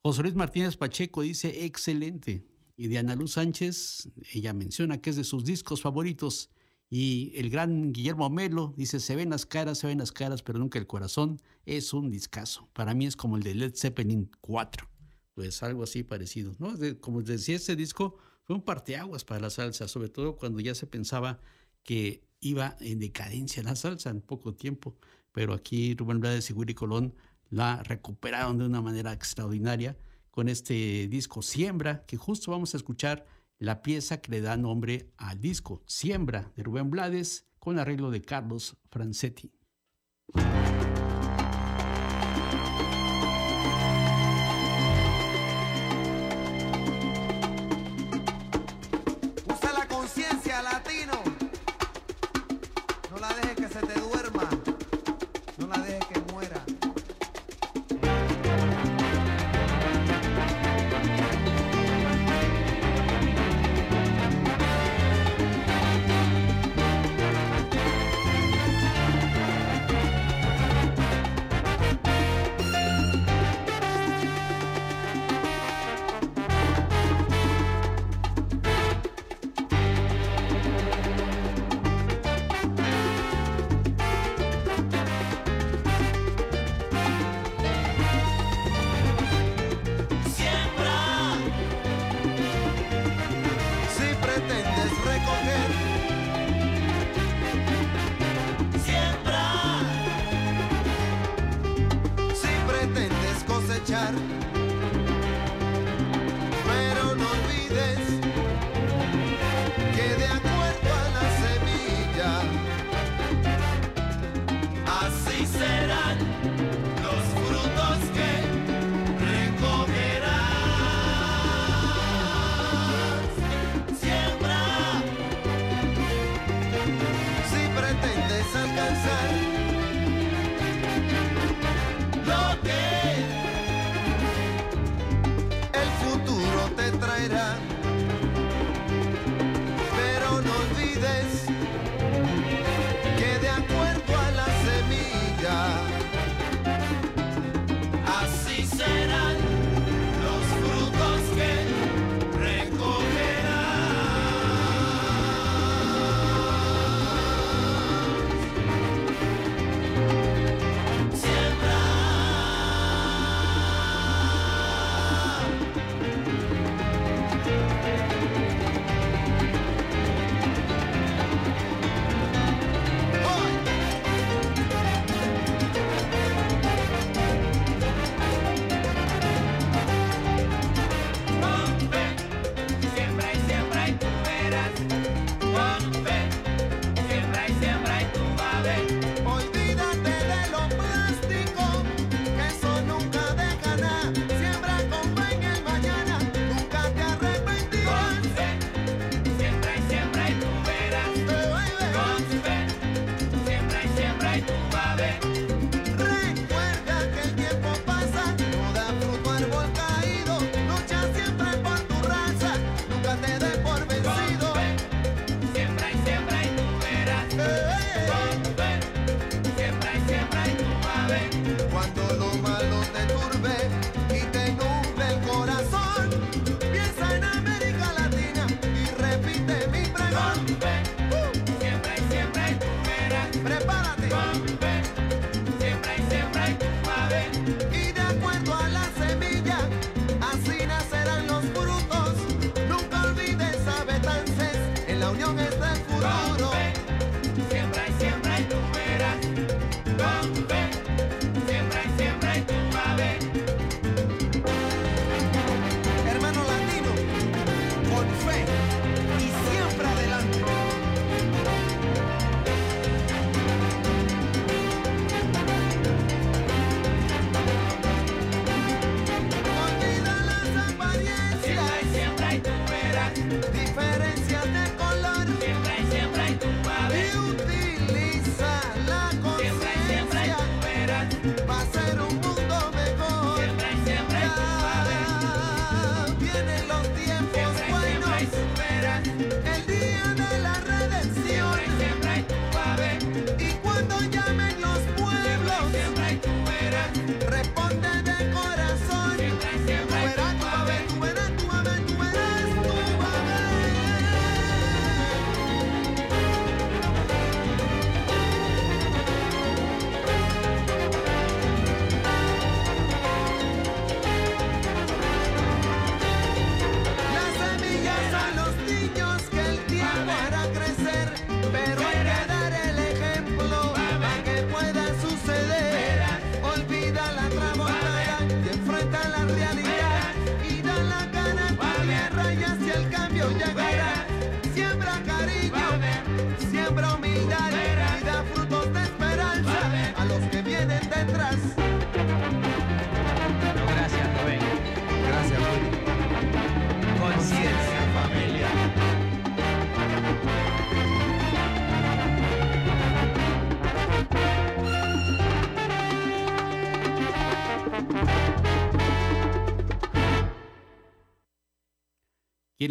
José 0.04 0.24
Luis 0.24 0.36
Martínez 0.36 0.76
Pacheco 0.76 1.22
dice 1.22 1.64
excelente. 1.64 2.46
Y 2.76 2.90
Diana 2.90 3.16
Luz 3.16 3.34
Sánchez, 3.34 4.10
ella 4.34 4.52
menciona 4.52 5.00
que 5.00 5.12
es 5.12 5.16
de 5.16 5.24
sus 5.24 5.46
discos 5.46 5.82
favoritos. 5.82 6.50
Y 6.94 7.32
el 7.36 7.50
gran 7.50 7.94
Guillermo 7.94 8.30
Melo 8.30 8.74
dice, 8.76 9.00
se 9.00 9.16
ven 9.16 9.30
las 9.30 9.46
caras, 9.46 9.78
se 9.78 9.88
ven 9.88 10.00
las 10.00 10.12
caras, 10.12 10.44
pero 10.44 10.60
nunca 10.60 10.78
el 10.78 10.88
corazón. 10.88 11.42
Es 11.66 11.94
un 11.94 12.12
discazo. 12.12 12.68
Para 12.74 12.94
mí 12.94 13.06
es 13.06 13.16
como 13.16 13.38
el 13.38 13.44
de 13.44 13.56
Led 13.56 13.74
Zeppelin 13.74 14.30
4. 14.42 14.90
Pues 15.34 15.64
algo 15.64 15.84
así 15.84 16.04
parecido. 16.04 16.54
¿no? 16.60 16.74
como 17.00 17.22
decía, 17.22 17.56
este 17.56 17.78
disco 17.78 18.18
fue 18.44 18.58
un 18.58 18.62
parteaguas 18.62 19.24
para 19.24 19.40
la 19.40 19.50
salsa, 19.50 19.88
sobre 19.88 20.10
todo 20.10 20.36
cuando 20.36 20.60
ya 20.60 20.76
se 20.76 20.86
pensaba 20.86 21.40
que 21.84 22.26
iba 22.42 22.76
en 22.82 23.00
decadencia 23.00 23.64
la 23.64 23.78
salsa 23.78 24.10
en 24.10 24.20
poco 24.20 24.54
tiempo. 24.54 24.98
Pero 25.32 25.54
aquí 25.54 25.96
Rubén 25.96 26.20
Blades 26.20 26.50
y 26.50 26.54
Willy 26.54 26.74
Colón 26.74 27.16
la 27.50 27.84
recuperaron 27.84 28.58
de 28.58 28.66
una 28.66 28.82
manera 28.82 29.14
extraordinaria 29.14 29.98
con 30.30 30.50
este 30.50 31.08
disco 31.08 31.42
Siembra, 31.42 32.06
que 32.06 32.18
justo 32.18 32.52
vamos 32.52 32.74
a 32.74 32.78
escuchar 32.78 33.26
la 33.62 33.84
pieza 33.84 34.22
que 34.22 34.32
le 34.32 34.42
da 34.42 34.58
nombre 34.58 35.14
al 35.18 35.40
disco, 35.40 35.84
Siembra, 35.86 36.52
de 36.56 36.64
Rubén 36.64 36.90
Blades, 36.90 37.48
con 37.60 37.78
arreglo 37.78 38.10
de 38.10 38.24
Carlos 38.24 38.76
Francetti. 38.90 39.54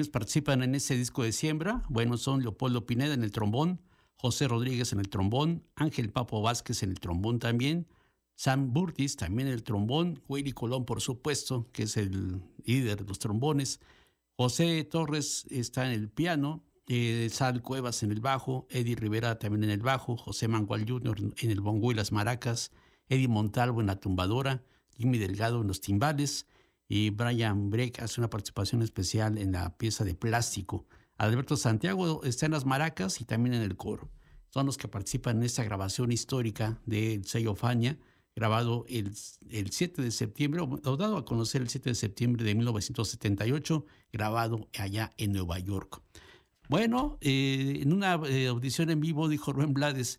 ¿Quiénes 0.01 0.13
participan 0.13 0.63
en 0.63 0.75
ese 0.75 0.97
disco 0.97 1.25
de 1.25 1.31
siembra? 1.31 1.83
Bueno, 1.91 2.17
son 2.17 2.41
Leopoldo 2.41 2.87
Pineda 2.87 3.13
en 3.13 3.23
el 3.23 3.33
trombón, 3.33 3.83
José 4.15 4.49
Rodríguez 4.49 4.95
en 4.95 4.99
el 4.99 5.11
trombón, 5.11 5.63
Ángel 5.75 6.11
Papo 6.11 6.41
Vázquez 6.41 6.83
en 6.83 6.89
el 6.89 7.01
trombón 7.01 7.39
también, 7.39 7.87
Sam 8.35 8.73
Burtis 8.73 9.17
también 9.17 9.49
en 9.49 9.53
el 9.53 9.63
trombón, 9.63 10.23
Willy 10.27 10.53
Colón, 10.53 10.87
por 10.87 11.03
supuesto, 11.03 11.69
que 11.73 11.83
es 11.83 11.99
el 11.99 12.41
líder 12.65 13.03
de 13.03 13.05
los 13.05 13.19
trombones, 13.19 13.79
José 14.39 14.85
Torres 14.85 15.45
está 15.51 15.85
en 15.85 15.93
el 15.93 16.09
piano, 16.09 16.65
eh, 16.87 17.29
Sal 17.31 17.61
Cuevas 17.61 18.03
en 18.03 18.11
el 18.11 18.23
bajo, 18.23 18.67
Eddie 18.71 18.97
Rivera 18.97 19.39
también 19.39 19.65
en 19.65 19.71
el 19.71 19.83
bajo, 19.83 20.17
José 20.17 20.49
Mangual 20.49 20.89
Jr. 20.89 21.35
en 21.37 21.51
el 21.51 21.61
bongo 21.61 21.93
y 21.93 21.95
las 21.95 22.11
maracas, 22.11 22.73
Eddie 23.11 23.29
Montalvo 23.29 23.83
en 23.83 23.89
la 23.89 24.01
tumbadora, 24.01 24.63
Jimmy 24.97 25.19
Delgado 25.19 25.61
en 25.61 25.67
los 25.67 25.83
timbales, 25.83 26.47
y 26.91 27.11
Brian 27.11 27.71
Breck 27.71 28.03
hace 28.03 28.21
una 28.21 28.29
participación 28.29 28.83
especial 28.83 29.39
en 29.39 29.53
la 29.53 29.79
pieza 29.79 30.03
de 30.03 30.17
plástico. 30.17 30.87
Alberto 31.19 31.57
Santiago 31.57 32.25
está 32.25 32.47
en 32.47 32.53
las 32.53 32.67
maracas 32.67 33.21
y 33.21 33.25
también 33.25 33.55
en 33.55 33.63
el 33.63 33.77
coro. 33.77 34.11
Son 34.49 34.67
los 34.67 34.77
que 34.77 34.89
participan 34.89 35.37
en 35.37 35.45
esta 35.45 35.63
grabación 35.63 36.11
histórica 36.11 36.81
del 36.87 37.25
sello 37.27 37.55
Fania, 37.55 37.97
grabado 38.35 38.87
el, 38.89 39.15
el 39.51 39.71
7 39.71 40.03
de 40.03 40.11
septiembre, 40.11 40.63
o 40.63 40.97
dado 40.97 41.17
a 41.17 41.25
conocer 41.25 41.63
el 41.63 41.69
7 41.69 41.91
de 41.91 41.95
septiembre 41.95 42.45
de 42.45 42.57
1978, 42.57 43.87
grabado 44.13 44.69
allá 44.77 45.13
en 45.17 45.31
Nueva 45.31 45.61
York. 45.61 46.03
Bueno, 46.69 47.19
eh, 47.21 47.79
en 47.83 47.93
una 47.93 48.21
eh, 48.27 48.49
audición 48.49 48.91
en 48.91 48.99
vivo 48.99 49.29
dijo 49.29 49.53
Rubén 49.53 49.75
Blades, 49.75 50.19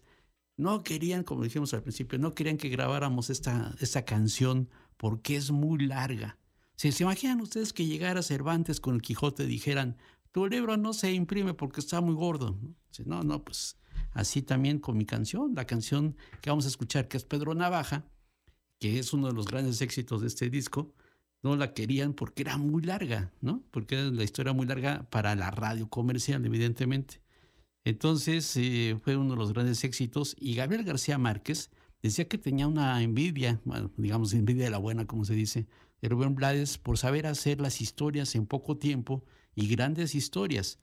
no 0.56 0.84
querían, 0.84 1.26
como 1.26 1.44
dijimos 1.44 1.74
al 1.74 1.84
principio, 1.84 2.18
no 2.18 2.34
querían 2.34 2.56
que 2.56 2.70
grabáramos 2.70 3.30
esta, 3.30 3.76
esta 3.82 4.06
canción 4.06 4.70
porque 4.96 5.36
es 5.36 5.52
muy 5.52 5.86
larga. 5.86 6.38
¿Se, 6.82 6.92
¿Se 6.92 7.04
imaginan 7.04 7.40
ustedes 7.42 7.74
que 7.74 7.86
llegara 7.86 8.24
Cervantes 8.24 8.80
con 8.80 8.96
el 8.96 9.04
Quijote 9.04 9.44
y 9.44 9.46
dijeran, 9.46 9.98
tu 10.32 10.48
libro 10.48 10.78
no 10.78 10.94
se 10.94 11.14
imprime 11.14 11.54
porque 11.54 11.80
está 11.80 12.02
muy 12.02 12.16
gordo? 12.16 12.58
¿no? 13.06 13.22
No, 13.22 13.44
pues 13.44 13.78
así 14.14 14.42
también 14.42 14.80
con 14.80 14.98
mi 14.98 15.06
canción, 15.06 15.54
la 15.54 15.66
canción 15.66 16.18
que 16.42 16.50
vamos 16.50 16.66
a 16.66 16.70
escuchar, 16.70 17.08
que 17.08 17.18
es 17.18 17.24
Pedro 17.24 17.54
Navaja, 17.54 18.08
que 18.80 18.98
es 18.98 19.14
uno 19.14 19.28
de 19.28 19.34
los 19.34 19.46
grandes 19.46 19.80
éxitos 19.84 20.22
de 20.22 20.28
este 20.28 20.50
disco, 20.50 20.92
no 21.44 21.56
la 21.56 21.76
querían 21.76 22.16
porque 22.16 22.42
era 22.42 22.58
muy 22.58 22.82
larga, 22.82 23.32
¿no? 23.42 23.62
Porque 23.70 23.98
la 23.98 24.24
historia 24.24 24.52
muy 24.52 24.66
larga 24.66 25.08
para 25.12 25.36
la 25.36 25.52
radio 25.52 25.88
comercial, 25.88 26.44
evidentemente. 26.48 27.22
Entonces 27.84 28.58
eh, 28.58 28.98
fue 29.04 29.18
uno 29.18 29.36
de 29.36 29.38
los 29.38 29.54
grandes 29.54 29.84
éxitos 29.84 30.36
y 30.40 30.56
Gabriel 30.56 30.84
García 30.84 31.20
Márquez 31.20 31.70
decía 32.02 32.28
que 32.28 32.40
tenía 32.40 32.66
una 32.66 33.04
envidia, 33.04 33.62
bueno, 33.66 33.92
digamos 33.98 34.34
envidia 34.34 34.64
de 34.64 34.72
la 34.72 34.80
buena, 34.80 35.06
como 35.06 35.26
se 35.26 35.36
dice, 35.36 35.68
de 36.02 36.10
Rubén 36.10 36.36
Blades 36.36 36.78
por 36.78 36.98
saber 36.98 37.28
hacer 37.28 37.62
las 37.62 37.82
historias 37.82 38.36
en 38.36 38.48
poco 38.48 38.78
tiempo 38.78 39.24
y 39.56 39.68
grandes 39.68 40.16
historias. 40.16 40.80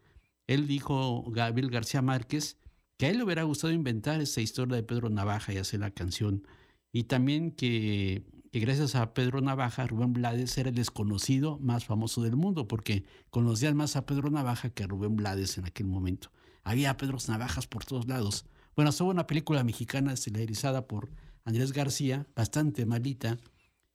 Él 0.46 0.66
dijo, 0.66 1.24
Gabriel 1.30 1.70
García 1.70 2.02
Márquez, 2.02 2.56
que 2.96 3.06
a 3.06 3.10
él 3.10 3.18
le 3.18 3.24
hubiera 3.24 3.42
gustado 3.42 3.72
inventar 3.72 4.20
esta 4.20 4.40
historia 4.40 4.76
de 4.76 4.82
Pedro 4.82 5.10
Navaja 5.10 5.52
y 5.52 5.58
hacer 5.58 5.80
la 5.80 5.90
canción. 5.90 6.46
Y 6.92 7.04
también 7.04 7.50
que, 7.50 8.24
que 8.50 8.60
gracias 8.60 8.94
a 8.94 9.12
Pedro 9.12 9.40
Navaja, 9.40 9.86
Rubén 9.86 10.12
Blades 10.12 10.56
era 10.56 10.70
el 10.70 10.74
desconocido 10.74 11.58
más 11.58 11.84
famoso 11.84 12.22
del 12.22 12.36
mundo, 12.36 12.66
porque 12.66 13.04
conocían 13.30 13.76
más 13.76 13.96
a 13.96 14.06
Pedro 14.06 14.30
Navaja 14.30 14.70
que 14.70 14.84
a 14.84 14.86
Rubén 14.86 15.16
Blades 15.16 15.58
en 15.58 15.66
aquel 15.66 15.86
momento. 15.86 16.30
Había 16.64 16.96
Pedros 16.96 17.28
Navajas 17.28 17.66
por 17.66 17.84
todos 17.84 18.06
lados. 18.08 18.44
Bueno, 18.76 18.90
hubo 19.00 19.10
una 19.10 19.26
película 19.26 19.64
mexicana 19.64 20.12
estelarizada 20.12 20.86
por 20.86 21.10
Andrés 21.44 21.72
García, 21.72 22.26
bastante 22.36 22.84
malita, 22.86 23.38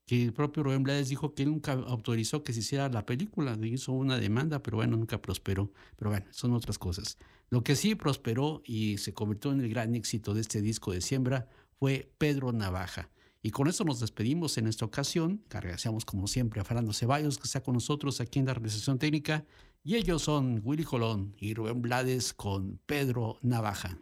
que 0.06 0.24
el 0.24 0.34
propio 0.34 0.64
Rubén 0.64 0.84
Blades 0.84 1.10
dijo 1.10 1.34
que 1.34 1.44
él 1.44 1.50
nunca 1.50 1.74
autorizó 1.74 2.44
que 2.44 2.54
se 2.54 2.60
hiciera 2.60 2.90
la 2.90 3.06
película, 3.06 3.58
hizo 3.64 3.92
una 3.94 4.18
demanda, 4.18 4.62
pero 4.62 4.78
bueno, 4.78 4.98
nunca 4.98 5.22
prosperó. 5.22 5.72
Pero 5.96 6.12
bueno, 6.12 6.26
son 6.32 6.54
otras 6.54 6.78
cosas. 6.78 7.18
Lo 7.50 7.64
que 7.64 7.76
sí 7.76 7.96
prosperó 7.96 8.62
y 8.66 8.98
se 8.98 9.14
convirtió 9.14 9.52
en 9.52 9.62
el 9.62 9.70
gran 9.70 9.96
éxito 9.96 10.34
de 10.34 10.42
este 10.42 10.62
disco 10.62 10.92
de 10.92 11.02
siembra 11.02 11.48
fue 11.80 12.12
Pedro 12.18 12.52
Navaja. 12.52 13.10
Y 13.42 13.52
con 13.52 13.68
eso 13.68 13.84
nos 13.84 14.00
despedimos 14.00 14.58
en 14.58 14.68
esta 14.68 14.86
ocasión. 14.86 15.44
Agradecemos 15.52 16.06
como 16.06 16.28
siempre 16.28 16.62
a 16.62 16.64
Fernando 16.64 16.94
Ceballos 16.94 17.38
que 17.38 17.44
está 17.44 17.62
con 17.62 17.74
nosotros 17.74 18.22
aquí 18.22 18.40
en 18.40 18.46
la 18.46 18.54
realización 18.54 18.98
técnica. 19.00 19.46
Y 19.84 19.96
ellos 19.96 20.22
son 20.22 20.62
Willy 20.64 20.86
Colón 20.86 21.36
y 21.38 21.54
Rubén 21.54 21.82
Blades 21.82 22.34
con 22.34 22.80
Pedro 22.86 23.38
Navaja. 23.42 23.98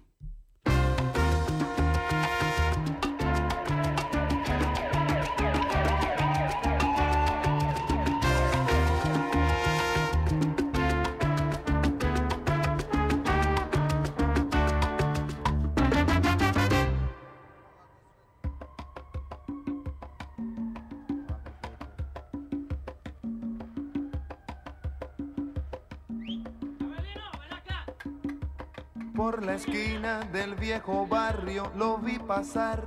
Esquina 29.61 30.21
del 30.31 30.55
viejo 30.55 31.05
barrio 31.05 31.71
lo 31.75 31.99
vi 31.99 32.17
pasar 32.17 32.81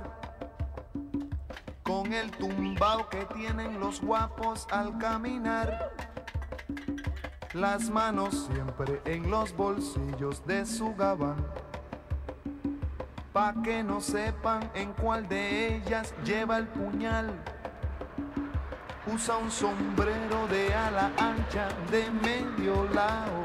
con 1.83 2.11
el 2.11 2.29
tumbao 2.31 3.07
que 3.09 3.23
tienen 3.33 3.79
los 3.79 4.01
guapos 4.01 4.67
al 4.71 4.97
caminar. 4.97 5.93
Las 7.53 7.89
manos 7.89 8.49
siempre 8.51 9.01
en 9.05 9.31
los 9.31 9.55
bolsillos 9.55 10.45
de 10.45 10.65
su 10.65 10.93
gabán. 10.95 11.37
Pa' 13.31 13.53
que 13.63 13.81
no 13.81 14.01
sepan 14.01 14.69
en 14.73 14.91
cuál 14.93 15.29
de 15.29 15.77
ellas 15.77 16.13
lleva 16.25 16.57
el 16.57 16.67
puñal. 16.67 17.31
Usa 19.13 19.37
un 19.37 19.51
sombrero 19.51 20.47
de 20.49 20.73
ala 20.73 21.09
ancha 21.17 21.69
de 21.89 22.09
medio 22.11 22.83
lado 22.93 23.44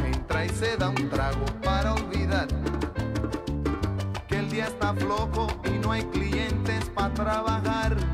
entra 0.31 0.45
y 0.45 0.49
se 0.49 0.77
da 0.77 0.89
un 0.89 1.09
trago 1.09 1.45
para 1.61 1.93
olvidar 1.93 2.47
que 4.27 4.37
el 4.37 4.49
día 4.49 4.67
está 4.67 4.93
flojo 4.93 5.47
y 5.65 5.77
no 5.79 5.91
hay 5.91 6.03
clientes 6.03 6.89
para 6.95 7.13
trabajar. 7.13 8.10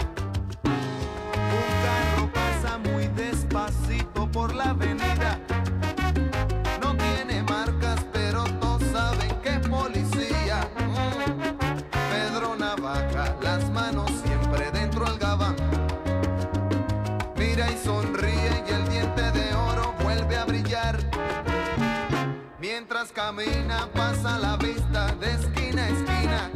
Camina 23.28 23.90
pasa 23.94 24.40
la 24.40 24.56
vista 24.56 25.14
de 25.20 25.32
esquina 25.34 25.84
a 25.84 25.90
esquina. 25.90 26.50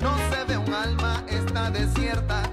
No 0.00 0.16
se 0.30 0.44
ve 0.44 0.56
un 0.56 0.72
alma, 0.72 1.24
está 1.28 1.68
desierta 1.68 2.51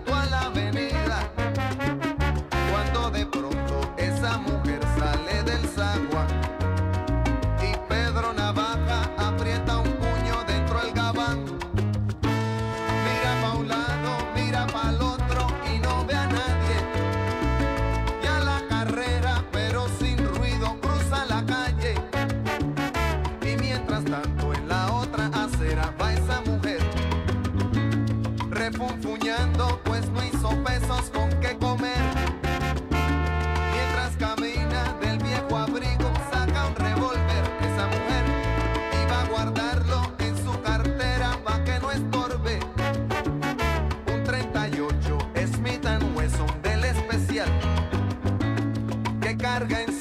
carga 49.59 49.81
en 49.81 49.98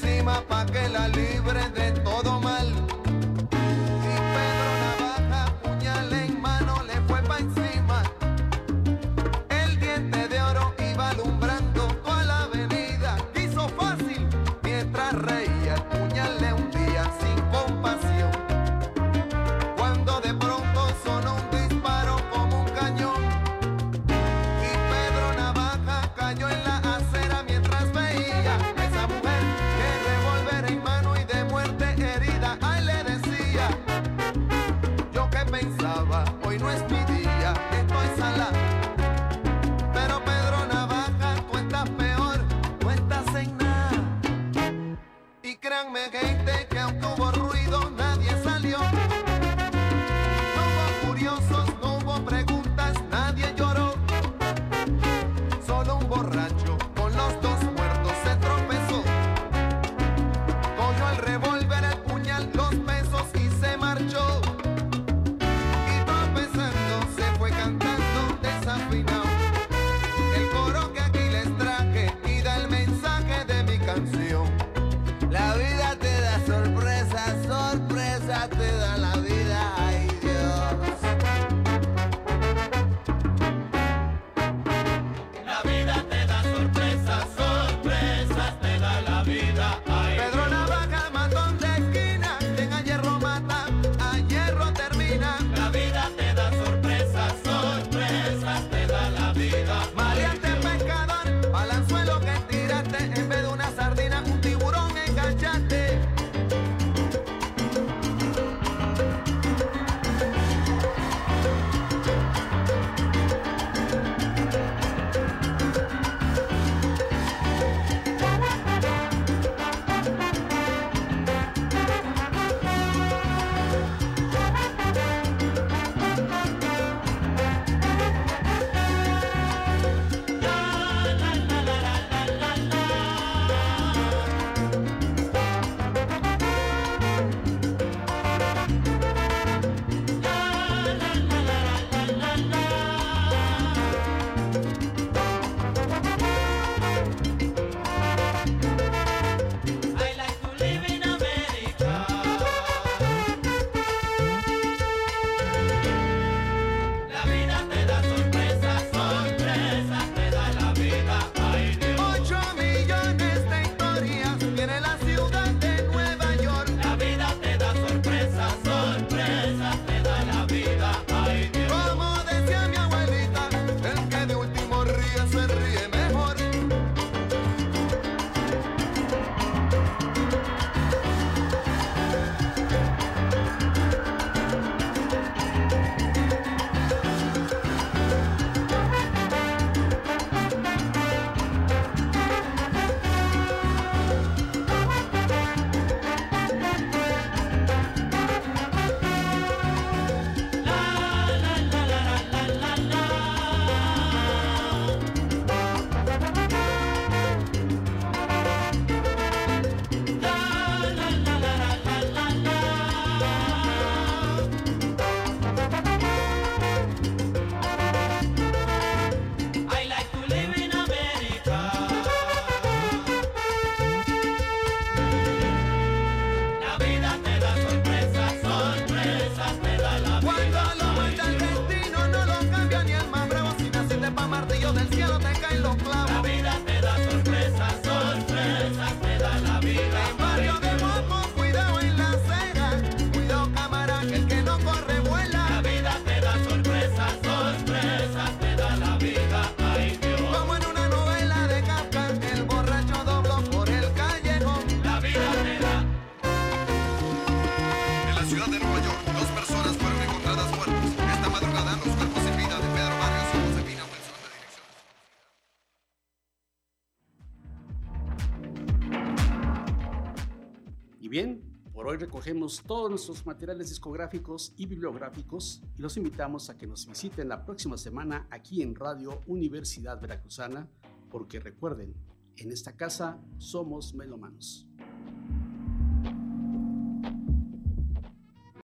recogemos 272.29 272.63
todos 272.67 272.91
nuestros 272.91 273.25
materiales 273.25 273.71
discográficos 273.71 274.53
y 274.59 274.67
bibliográficos 274.67 275.63
y 275.79 275.81
los 275.81 275.97
invitamos 275.97 276.51
a 276.51 276.59
que 276.59 276.67
nos 276.67 276.87
visiten 276.87 277.27
la 277.27 277.47
próxima 277.47 277.79
semana 277.79 278.27
aquí 278.31 278.61
en 278.61 278.75
Radio 278.75 279.23
Universidad 279.27 279.99
Veracruzana, 279.99 280.69
porque 281.11 281.41
recuerden, 281.41 281.95
en 282.37 282.53
esta 282.53 282.77
casa 282.77 283.19
somos 283.39 283.95
melomanos. 283.95 284.68